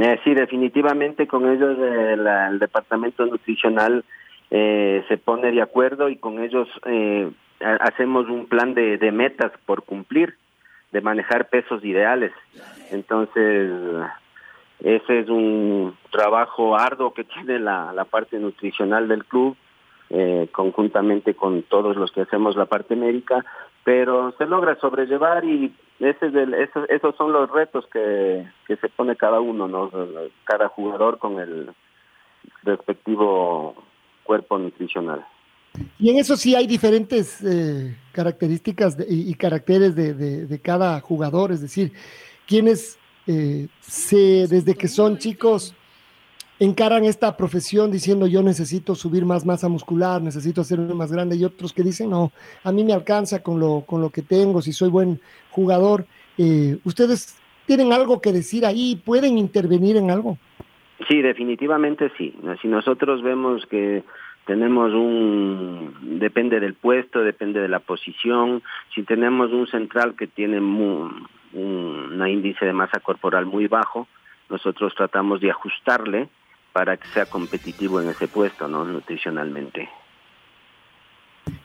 Eh, 0.00 0.18
sí, 0.24 0.32
definitivamente 0.32 1.26
con 1.26 1.48
ellos 1.48 1.76
eh, 1.78 2.16
la, 2.16 2.48
el 2.48 2.58
departamento 2.58 3.26
nutricional 3.26 4.04
eh, 4.50 5.04
se 5.08 5.18
pone 5.18 5.50
de 5.50 5.60
acuerdo 5.60 6.08
y 6.08 6.16
con 6.16 6.42
ellos 6.42 6.68
hacemos 7.60 8.28
un 8.28 8.46
plan 8.46 8.74
de, 8.74 8.96
de, 8.96 9.12
metas 9.12 9.50
por 9.66 9.82
cumplir, 9.82 10.36
de 10.92 11.00
manejar 11.00 11.48
pesos 11.48 11.84
ideales. 11.84 12.32
Entonces, 12.90 13.70
ese 14.80 15.20
es 15.20 15.28
un 15.28 15.96
trabajo 16.10 16.76
arduo 16.76 17.12
que 17.12 17.24
tiene 17.24 17.58
la, 17.58 17.92
la 17.92 18.04
parte 18.04 18.38
nutricional 18.38 19.08
del 19.08 19.24
club, 19.24 19.56
eh, 20.10 20.48
conjuntamente 20.52 21.34
con 21.34 21.62
todos 21.64 21.96
los 21.96 22.10
que 22.12 22.22
hacemos 22.22 22.56
la 22.56 22.66
parte 22.66 22.96
médica, 22.96 23.44
pero 23.84 24.32
se 24.38 24.46
logra 24.46 24.76
sobrellevar 24.76 25.44
y 25.44 25.74
ese 25.98 26.26
es 26.26 26.34
el, 26.34 26.54
esos, 26.54 26.88
esos 26.88 27.16
son 27.16 27.32
los 27.32 27.50
retos 27.50 27.86
que, 27.92 28.46
que 28.66 28.76
se 28.76 28.88
pone 28.88 29.16
cada 29.16 29.40
uno, 29.40 29.66
¿no? 29.68 29.90
cada 30.44 30.68
jugador 30.68 31.18
con 31.18 31.38
el 31.38 31.70
respectivo 32.62 33.74
cuerpo 34.22 34.58
nutricional. 34.58 35.24
Y 35.98 36.10
en 36.10 36.18
eso 36.18 36.36
sí 36.36 36.54
hay 36.54 36.66
diferentes 36.66 37.42
eh, 37.42 37.96
características 38.12 38.96
de, 38.96 39.06
y, 39.08 39.34
caracteres 39.34 39.94
de, 39.94 40.14
de, 40.14 40.46
de, 40.46 40.58
cada 40.60 41.00
jugador, 41.00 41.52
es 41.52 41.60
decir, 41.60 41.92
quienes 42.46 42.98
eh, 43.26 43.68
se, 43.80 44.46
desde 44.48 44.74
que 44.74 44.88
son 44.88 45.18
chicos 45.18 45.74
encaran 46.60 47.04
esta 47.04 47.36
profesión 47.36 47.90
diciendo 47.90 48.26
yo 48.26 48.42
necesito 48.42 48.94
subir 48.94 49.24
más 49.24 49.46
masa 49.46 49.68
muscular, 49.68 50.20
necesito 50.20 50.60
hacerme 50.60 50.92
más 50.94 51.12
grande 51.12 51.36
y 51.36 51.44
otros 51.44 51.72
que 51.72 51.82
dicen 51.82 52.10
no, 52.10 52.32
a 52.64 52.72
mí 52.72 52.84
me 52.84 52.92
alcanza 52.92 53.42
con 53.42 53.60
lo, 53.60 53.82
con 53.86 54.00
lo 54.00 54.10
que 54.10 54.22
tengo, 54.22 54.60
si 54.62 54.72
soy 54.72 54.90
buen 54.90 55.20
jugador. 55.50 56.06
Eh, 56.36 56.78
¿Ustedes 56.84 57.38
tienen 57.66 57.92
algo 57.92 58.20
que 58.20 58.32
decir 58.32 58.64
ahí? 58.66 59.00
¿Pueden 59.04 59.38
intervenir 59.38 59.96
en 59.96 60.10
algo? 60.10 60.38
Sí, 61.06 61.22
definitivamente 61.22 62.10
sí. 62.18 62.34
Si 62.60 62.66
nosotros 62.66 63.22
vemos 63.22 63.64
que 63.66 64.02
tenemos 64.48 64.94
un, 64.94 66.18
depende 66.18 66.58
del 66.58 66.72
puesto, 66.72 67.20
depende 67.20 67.60
de 67.60 67.68
la 67.68 67.80
posición, 67.80 68.62
si 68.94 69.02
tenemos 69.02 69.52
un 69.52 69.66
central 69.66 70.16
que 70.16 70.26
tiene 70.26 70.58
muy, 70.58 71.10
un, 71.52 72.12
un 72.18 72.26
índice 72.26 72.64
de 72.64 72.72
masa 72.72 72.98
corporal 73.00 73.44
muy 73.44 73.66
bajo, 73.66 74.08
nosotros 74.48 74.94
tratamos 74.96 75.42
de 75.42 75.50
ajustarle 75.50 76.30
para 76.72 76.96
que 76.96 77.06
sea 77.08 77.26
competitivo 77.26 78.00
en 78.00 78.08
ese 78.08 78.26
puesto, 78.26 78.68
¿no? 78.68 78.86
Nutricionalmente. 78.86 79.90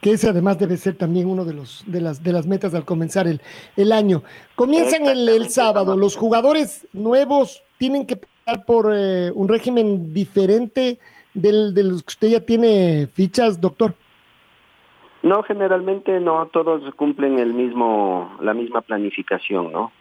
Que 0.01 0.11
ese 0.11 0.27
además 0.27 0.59
debe 0.59 0.75
ser 0.75 0.95
también 0.95 1.29
uno 1.29 1.45
de 1.45 1.53
los 1.53 1.85
de 1.87 2.01
las 2.01 2.21
de 2.21 2.33
las 2.33 2.47
metas 2.47 2.73
al 2.73 2.83
comenzar 2.83 3.27
el, 3.27 3.39
el 3.77 3.93
año. 3.93 4.23
Comienzan 4.55 5.05
el, 5.05 5.29
el 5.29 5.47
sábado. 5.49 5.95
Los 5.95 6.17
jugadores 6.17 6.85
nuevos 6.91 7.63
tienen 7.77 8.05
que 8.05 8.17
pasar 8.17 8.65
por 8.65 8.91
eh, 8.93 9.31
un 9.33 9.47
régimen 9.47 10.13
diferente 10.13 10.99
del 11.33 11.73
de 11.73 11.83
los 11.83 12.03
que 12.03 12.11
usted 12.11 12.27
ya 12.29 12.39
tiene 12.39 13.07
fichas, 13.07 13.59
doctor. 13.59 13.93
No, 15.21 15.41
generalmente 15.43 16.19
no 16.19 16.47
todos 16.47 16.93
cumplen 16.95 17.39
el 17.39 17.53
mismo 17.53 18.35
la 18.41 18.53
misma 18.53 18.81
planificación, 18.81 19.71
¿no? 19.71 19.91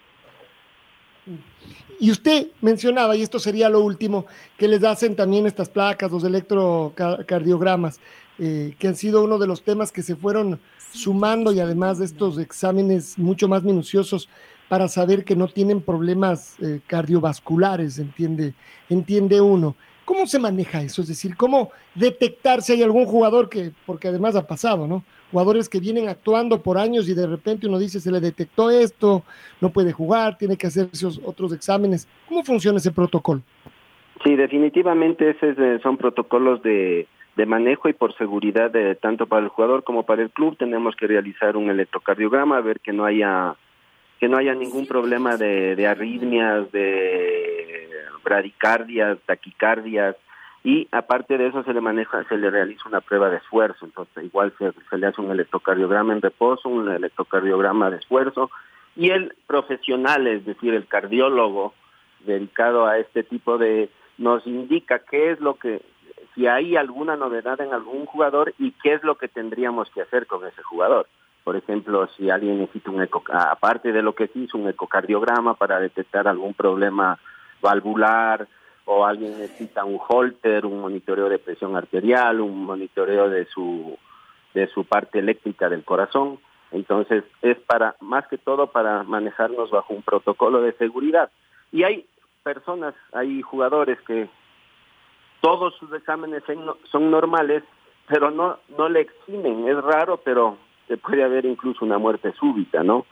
Y 2.00 2.10
usted 2.10 2.48
mencionaba, 2.60 3.14
y 3.14 3.22
esto 3.22 3.38
sería 3.38 3.68
lo 3.68 3.80
último, 3.80 4.26
que 4.58 4.66
les 4.66 4.82
hacen 4.82 5.14
también 5.14 5.46
estas 5.46 5.68
placas, 5.68 6.10
los 6.10 6.24
electrocardiogramas, 6.24 8.00
eh, 8.40 8.74
que 8.78 8.88
han 8.88 8.96
sido 8.96 9.22
uno 9.22 9.38
de 9.38 9.46
los 9.46 9.62
temas 9.62 9.92
que 9.92 10.02
se 10.02 10.16
fueron 10.16 10.58
sumando 10.92 11.52
y 11.52 11.60
además 11.60 11.98
de 11.98 12.06
estos 12.06 12.38
exámenes 12.38 13.16
mucho 13.18 13.46
más 13.46 13.62
minuciosos 13.62 14.28
para 14.68 14.88
saber 14.88 15.24
que 15.24 15.36
no 15.36 15.46
tienen 15.48 15.80
problemas 15.80 16.56
eh, 16.60 16.80
cardiovasculares, 16.86 17.98
entiende, 17.98 18.54
entiende 18.88 19.40
uno. 19.40 19.76
¿Cómo 20.04 20.26
se 20.26 20.38
maneja 20.38 20.82
eso? 20.82 21.02
Es 21.02 21.08
decir, 21.08 21.36
¿cómo 21.36 21.70
detectar 21.94 22.62
si 22.62 22.72
hay 22.72 22.82
algún 22.82 23.06
jugador 23.06 23.48
que, 23.48 23.70
porque 23.86 24.08
además 24.08 24.36
ha 24.36 24.46
pasado, 24.46 24.86
¿no? 24.86 25.04
Jugadores 25.30 25.68
que 25.68 25.80
vienen 25.80 26.08
actuando 26.08 26.62
por 26.62 26.76
años 26.78 27.08
y 27.08 27.14
de 27.14 27.26
repente 27.26 27.66
uno 27.66 27.78
dice, 27.78 28.00
se 28.00 28.10
le 28.10 28.20
detectó 28.20 28.70
esto, 28.70 29.22
no 29.60 29.70
puede 29.70 29.92
jugar, 29.92 30.36
tiene 30.36 30.56
que 30.56 30.66
hacer 30.66 30.88
esos 30.92 31.20
otros 31.24 31.52
exámenes. 31.52 32.08
¿Cómo 32.28 32.42
funciona 32.42 32.78
ese 32.78 32.92
protocolo? 32.92 33.40
Sí, 34.24 34.36
definitivamente 34.36 35.30
esos 35.30 35.82
son 35.82 35.96
protocolos 35.96 36.62
de, 36.62 37.06
de 37.36 37.46
manejo 37.46 37.88
y 37.88 37.92
por 37.92 38.16
seguridad 38.16 38.70
de 38.70 38.94
tanto 38.94 39.26
para 39.26 39.42
el 39.42 39.48
jugador 39.48 39.84
como 39.84 40.04
para 40.04 40.22
el 40.22 40.30
club 40.30 40.56
tenemos 40.58 40.94
que 40.96 41.06
realizar 41.06 41.56
un 41.56 41.70
electrocardiograma, 41.70 42.60
ver 42.60 42.80
que 42.80 42.92
no 42.92 43.04
haya 43.04 43.56
que 44.22 44.28
no 44.28 44.36
haya 44.36 44.54
ningún 44.54 44.86
problema 44.86 45.36
de, 45.36 45.84
arritmias, 45.84 46.70
de 46.70 47.88
bradicardias, 48.22 49.18
taquicardias 49.26 50.14
y 50.62 50.86
aparte 50.92 51.36
de 51.36 51.48
eso 51.48 51.64
se 51.64 51.74
le 51.74 51.80
maneja, 51.80 52.22
se 52.28 52.36
le 52.36 52.48
realiza 52.48 52.88
una 52.88 53.00
prueba 53.00 53.30
de 53.30 53.38
esfuerzo, 53.38 53.84
entonces 53.84 54.24
igual 54.24 54.54
se 54.56 54.96
le 54.96 55.06
hace 55.08 55.20
un 55.20 55.32
electrocardiograma 55.32 56.12
en 56.12 56.22
reposo, 56.22 56.68
un 56.68 56.88
electrocardiograma 56.88 57.90
de 57.90 57.96
esfuerzo 57.96 58.48
y 58.94 59.10
el 59.10 59.34
profesional, 59.48 60.24
es 60.28 60.46
decir, 60.46 60.72
el 60.72 60.86
cardiólogo 60.86 61.74
dedicado 62.20 62.86
a 62.86 62.98
este 62.98 63.24
tipo 63.24 63.58
de 63.58 63.90
nos 64.18 64.46
indica 64.46 65.00
qué 65.00 65.32
es 65.32 65.40
lo 65.40 65.56
que 65.56 65.82
si 66.36 66.46
hay 66.46 66.76
alguna 66.76 67.16
novedad 67.16 67.60
en 67.60 67.74
algún 67.74 68.06
jugador 68.06 68.54
y 68.60 68.70
qué 68.84 68.94
es 68.94 69.02
lo 69.02 69.16
que 69.16 69.26
tendríamos 69.26 69.90
que 69.90 70.02
hacer 70.02 70.28
con 70.28 70.46
ese 70.46 70.62
jugador. 70.62 71.08
Por 71.44 71.56
ejemplo, 71.56 72.08
si 72.16 72.30
alguien 72.30 72.58
necesita 72.58 72.90
un 72.90 73.02
eco, 73.02 73.22
aparte 73.32 73.92
de 73.92 74.02
lo 74.02 74.14
que 74.14 74.28
se 74.28 74.38
hizo, 74.40 74.58
un 74.58 74.68
ecocardiograma 74.68 75.54
para 75.54 75.80
detectar 75.80 76.28
algún 76.28 76.54
problema 76.54 77.18
valvular 77.60 78.46
o 78.84 79.04
alguien 79.04 79.38
necesita 79.38 79.84
un 79.84 79.98
holter, 80.06 80.66
un 80.66 80.80
monitoreo 80.80 81.28
de 81.28 81.38
presión 81.38 81.76
arterial, 81.76 82.40
un 82.40 82.64
monitoreo 82.64 83.28
de 83.28 83.46
su 83.46 83.98
de 84.54 84.66
su 84.68 84.84
parte 84.84 85.18
eléctrica 85.18 85.68
del 85.68 85.84
corazón. 85.84 86.38
Entonces, 86.72 87.24
es 87.42 87.58
para, 87.60 87.96
más 88.00 88.26
que 88.28 88.38
todo, 88.38 88.68
para 88.68 89.02
manejarnos 89.02 89.70
bajo 89.70 89.94
un 89.94 90.02
protocolo 90.02 90.60
de 90.60 90.72
seguridad. 90.74 91.30
Y 91.70 91.84
hay 91.84 92.06
personas, 92.42 92.94
hay 93.12 93.40
jugadores 93.42 93.98
que 94.02 94.28
todos 95.40 95.74
sus 95.76 95.92
exámenes 95.92 96.42
son 96.90 97.10
normales, 97.10 97.62
pero 98.08 98.30
no, 98.30 98.58
no 98.76 98.88
le 98.88 99.00
eximen. 99.00 99.68
Es 99.68 99.76
raro, 99.82 100.18
pero 100.18 100.56
se 100.88 100.96
puede 100.96 101.22
haber 101.22 101.44
incluso 101.46 101.84
una 101.84 101.98
muerte 101.98 102.32
súbita, 102.38 102.82
¿no? 102.82 103.06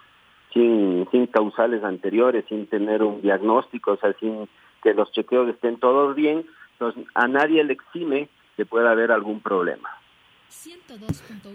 Sin, 0.52 1.06
sin 1.10 1.26
causales 1.26 1.84
anteriores, 1.84 2.44
sin 2.48 2.66
tener 2.66 3.02
un 3.02 3.22
diagnóstico, 3.22 3.92
o 3.92 3.96
sea, 3.96 4.12
sin 4.18 4.48
que 4.82 4.94
los 4.94 5.12
chequeos 5.12 5.48
estén 5.48 5.78
todos 5.78 6.16
bien. 6.16 6.44
Entonces, 6.72 7.04
a 7.14 7.28
nadie 7.28 7.62
le 7.62 7.74
exime 7.74 8.28
que 8.56 8.66
pueda 8.66 8.90
haber 8.90 9.12
algún 9.12 9.40
problema. 9.40 9.88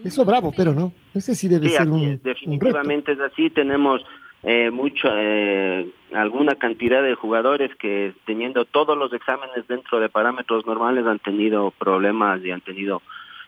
Eso 0.04 0.24
bravo, 0.24 0.54
pero 0.56 0.74
no. 0.74 0.94
Ese 1.14 1.36
sí 1.36 1.48
debe 1.48 1.70
ser 1.70 1.90
un. 1.90 2.20
definitivamente 2.24 3.12
es 3.12 3.20
así. 3.20 3.50
Tenemos 3.50 4.02
eh, 4.44 4.72
mucho, 4.72 5.10
eh, 5.12 5.90
alguna 6.14 6.56
cantidad 6.56 7.04
de 7.04 7.16
jugadores 7.16 7.76
que 7.76 8.14
teniendo 8.26 8.66
todos 8.66 8.98
los 8.98 9.12
exámenes 9.12 9.68
dentro 9.68 10.00
de 10.00 10.08
parámetros 10.08 10.66
normales 10.66 11.06
han 11.06 11.20
tenido 11.20 11.72
problemas 11.72 12.44
y 12.44 12.52
han 12.52 12.62
tenido 12.62 13.02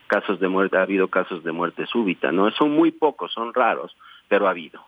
casos 0.08 0.40
de 0.40 0.48
muerte, 0.48 0.78
ha 0.78 0.82
habido 0.82 1.10
casos 1.10 1.44
de 1.44 1.52
muerte 1.52 1.86
súbita, 1.86 2.32
¿no? 2.32 2.50
Son 2.52 2.72
muy 2.72 2.92
pocos, 2.92 3.32
son 3.34 3.54
raros, 3.54 3.96
pero 4.28 4.48
ha 4.48 4.52
habido. 4.52 4.82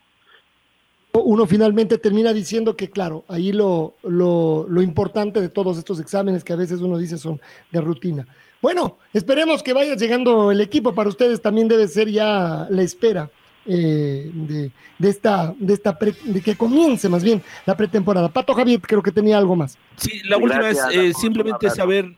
Uno 1.12 1.46
finalmente 1.48 1.98
termina 1.98 2.34
diciendo 2.34 2.76
que, 2.76 2.90
claro, 2.90 3.26
ahí 3.28 3.52
lo, 3.52 3.96
lo, 4.04 4.68
lo 4.70 4.82
importante 4.82 5.42
de 5.42 5.50
todos 5.50 5.78
estos 5.78 6.00
exámenes 6.00 6.44
que 6.44 6.54
a 6.54 6.56
veces 6.56 6.82
uno 6.82 6.98
dice 6.98 7.18
son 7.18 7.42
de 7.72 7.82
rutina. 7.82 8.28
Bueno, 8.62 8.98
esperemos 9.14 9.64
que 9.64 9.74
vaya 9.74 9.96
llegando 9.96 10.52
el 10.52 10.62
equipo. 10.62 10.94
Para 10.94 11.10
ustedes 11.10 11.42
también 11.42 11.68
debe 11.68 11.88
ser 11.88 12.10
ya 12.10 12.68
la 12.70 12.82
espera 12.84 13.32
eh, 13.66 14.30
de, 14.34 14.72
de, 15.00 15.10
esta, 15.10 15.54
de 15.58 15.74
esta 15.74 15.98
de 16.26 16.42
que 16.42 16.56
comience 16.56 17.10
más 17.10 17.24
bien 17.24 17.42
la 17.66 17.76
pretemporada. 17.76 18.30
Pato 18.30 18.54
Javier, 18.54 18.80
creo 18.82 19.02
que 19.02 19.12
tenía 19.12 19.38
algo 19.38 19.56
más. 19.56 19.78
Sí, 19.96 20.22
la 20.26 20.38
última 20.38 20.70
es 20.70 20.80
eh, 20.92 21.14
simplemente 21.14 21.70
saber 21.70 22.14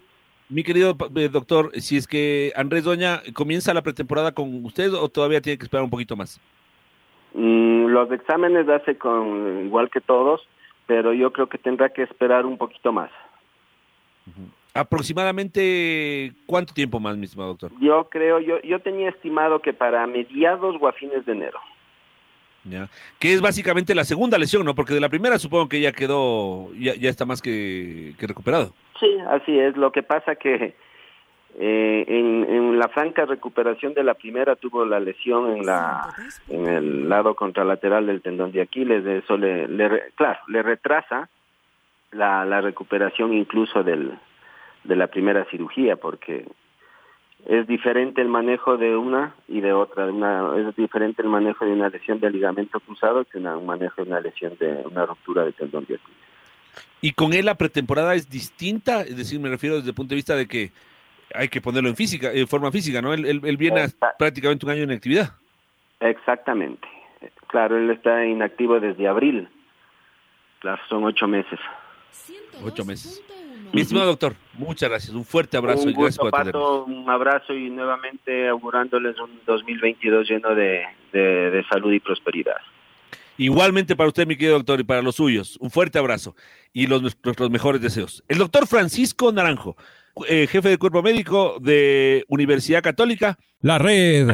mi 0.51 0.63
querido 0.63 0.95
eh, 1.15 1.29
doctor, 1.29 1.71
si 1.79 1.97
es 1.97 2.05
que 2.05 2.51
Andrés 2.55 2.83
Doña 2.83 3.21
comienza 3.33 3.73
la 3.73 3.81
pretemporada 3.81 4.33
con 4.33 4.63
usted 4.65 4.93
o 4.93 5.07
todavía 5.07 5.41
tiene 5.41 5.57
que 5.57 5.63
esperar 5.63 5.83
un 5.83 5.89
poquito 5.89 6.15
más. 6.15 6.39
Mm, 7.33 7.85
los 7.87 8.11
exámenes 8.11 8.67
hace 8.67 8.97
con 8.97 9.65
igual 9.65 9.89
que 9.89 10.01
todos, 10.01 10.41
pero 10.87 11.13
yo 11.13 11.31
creo 11.31 11.47
que 11.47 11.57
tendrá 11.57 11.89
que 11.89 12.03
esperar 12.03 12.45
un 12.45 12.57
poquito 12.57 12.91
más. 12.91 13.09
Aproximadamente 14.73 16.33
cuánto 16.45 16.73
tiempo 16.73 16.99
más, 16.99 17.15
mi 17.15 17.25
estimado 17.25 17.49
doctor? 17.51 17.71
Yo 17.79 18.09
creo, 18.09 18.39
yo, 18.39 18.61
yo 18.61 18.79
tenía 18.79 19.09
estimado 19.09 19.61
que 19.61 19.73
para 19.73 20.05
mediados 20.05 20.75
o 20.79 20.87
a 20.87 20.91
fines 20.93 21.25
de 21.25 21.31
enero. 21.31 21.59
Ya. 22.63 22.89
Que 23.19 23.33
es 23.33 23.41
básicamente 23.41 23.95
la 23.95 24.03
segunda 24.03 24.37
lesión, 24.37 24.65
¿no? 24.65 24.75
Porque 24.75 24.93
de 24.93 24.99
la 24.99 25.09
primera 25.09 25.39
supongo 25.39 25.67
que 25.67 25.81
ya 25.81 25.93
quedó, 25.93 26.73
ya, 26.75 26.93
ya 26.95 27.09
está 27.09 27.25
más 27.25 27.41
que, 27.41 28.13
que 28.19 28.27
recuperado. 28.27 28.73
Sí, 29.01 29.17
así 29.27 29.59
es. 29.59 29.75
Lo 29.75 29.91
que 29.91 30.03
pasa 30.03 30.35
que 30.35 30.75
eh, 31.59 32.05
en, 32.07 32.45
en, 32.47 32.79
la 32.79 32.87
franca 32.87 33.25
recuperación 33.25 33.93
de 33.93 34.03
la 34.03 34.13
primera 34.13 34.55
tuvo 34.55 34.85
la 34.85 34.99
lesión 34.99 35.57
en 35.57 35.65
la 35.65 36.13
en 36.47 36.67
el 36.67 37.09
lado 37.09 37.35
contralateral 37.35 38.05
del 38.05 38.21
tendón 38.21 38.51
de 38.51 38.61
Aquiles. 38.61 39.05
Eso 39.05 39.37
le, 39.37 39.67
le 39.67 40.11
claro, 40.15 40.39
le 40.47 40.61
retrasa 40.61 41.29
la, 42.11 42.45
la 42.45 42.61
recuperación 42.61 43.33
incluso 43.33 43.83
del, 43.83 44.17
de 44.83 44.95
la 44.95 45.07
primera 45.07 45.45
cirugía 45.45 45.95
porque 45.95 46.45
es 47.47 47.65
diferente 47.65 48.21
el 48.21 48.27
manejo 48.27 48.77
de 48.77 48.95
una 48.95 49.35
y 49.47 49.61
de 49.61 49.73
otra. 49.73 50.05
Una, 50.05 50.55
es 50.57 50.75
diferente 50.75 51.23
el 51.23 51.27
manejo 51.27 51.65
de 51.65 51.73
una 51.73 51.89
lesión 51.89 52.19
de 52.19 52.29
ligamento 52.29 52.79
cruzado 52.79 53.25
que 53.25 53.39
un 53.39 53.65
manejo 53.65 54.03
de 54.03 54.09
una 54.09 54.21
lesión 54.21 54.55
de 54.59 54.83
una 54.85 55.07
ruptura 55.07 55.43
de 55.43 55.53
tendón 55.53 55.85
de 55.85 55.95
Aquiles. 55.95 56.30
¿Y 57.01 57.13
con 57.13 57.33
él 57.33 57.45
la 57.45 57.55
pretemporada 57.55 58.15
es 58.15 58.29
distinta? 58.29 59.01
Es 59.01 59.17
decir, 59.17 59.39
me 59.39 59.49
refiero 59.49 59.77
desde 59.77 59.89
el 59.89 59.95
punto 59.95 60.11
de 60.11 60.17
vista 60.17 60.35
de 60.35 60.47
que 60.47 60.71
hay 61.33 61.49
que 61.49 61.61
ponerlo 61.61 61.89
en 61.89 61.95
física, 61.95 62.31
en 62.31 62.47
forma 62.47 62.71
física, 62.71 63.01
¿no? 63.01 63.13
Él, 63.13 63.25
él, 63.25 63.57
viene 63.57 63.87
prácticamente 64.19 64.65
un 64.65 64.71
año 64.71 64.83
en 64.83 64.91
actividad. 64.91 65.31
Exactamente. 65.99 66.87
Claro, 67.47 67.77
él 67.77 67.89
está 67.89 68.25
inactivo 68.25 68.79
desde 68.79 69.07
abril. 69.07 69.49
Claro, 70.59 70.81
son 70.89 71.03
ocho 71.03 71.27
meses. 71.27 71.59
Ocho 72.63 72.85
meses. 72.85 73.23
Mi 73.73 73.81
estimado 73.81 74.07
doctor, 74.07 74.35
muchas 74.53 74.89
gracias. 74.89 75.13
Un 75.13 75.23
fuerte 75.23 75.55
abrazo 75.55 75.83
un 75.83 75.89
y 75.89 75.93
gracias 75.93 76.17
por 76.17 76.31
Pato, 76.31 76.83
Un 76.85 77.09
abrazo 77.09 77.53
y 77.53 77.69
nuevamente 77.69 78.49
augurándoles 78.49 79.17
un 79.19 79.39
2022 79.45 80.27
lleno 80.27 80.53
de, 80.53 80.85
de, 81.13 81.51
de 81.51 81.63
salud 81.65 81.91
y 81.93 81.99
prosperidad. 81.99 82.57
Igualmente 83.37 83.95
para 83.95 84.09
usted, 84.09 84.27
mi 84.27 84.35
querido 84.35 84.57
doctor, 84.57 84.79
y 84.79 84.83
para 84.83 85.01
los 85.01 85.15
suyos. 85.15 85.57
Un 85.59 85.71
fuerte 85.71 85.99
abrazo 85.99 86.35
y 86.73 86.87
los, 86.87 87.01
nuestros 87.01 87.49
mejores 87.49 87.81
deseos. 87.81 88.23
El 88.27 88.37
doctor 88.37 88.67
Francisco 88.67 89.31
Naranjo, 89.31 89.75
eh, 90.27 90.47
jefe 90.47 90.69
de 90.69 90.77
cuerpo 90.77 91.01
médico 91.01 91.57
de 91.59 92.25
Universidad 92.27 92.83
Católica. 92.83 93.37
La 93.61 93.77
red 93.77 94.29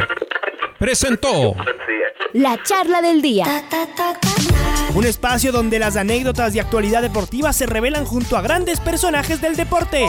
presentó 0.79 1.55
la 2.33 2.61
charla 2.63 3.01
del 3.01 3.21
día. 3.21 3.45
Un 4.93 5.05
espacio 5.05 5.51
donde 5.51 5.79
las 5.79 5.95
anécdotas 5.95 6.53
de 6.53 6.61
actualidad 6.61 7.01
deportiva 7.01 7.53
se 7.53 7.65
revelan 7.65 8.05
junto 8.05 8.37
a 8.37 8.41
grandes 8.41 8.79
personajes 8.79 9.41
del 9.41 9.55
deporte. 9.55 10.05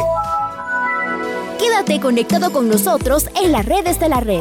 Quédate 1.58 2.00
conectado 2.00 2.52
con 2.52 2.68
nosotros 2.68 3.28
en 3.42 3.52
las 3.52 3.66
redes 3.66 3.98
de 4.00 4.08
la 4.08 4.20
red. 4.20 4.40